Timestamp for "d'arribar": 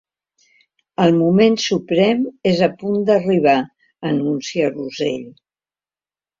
3.11-3.55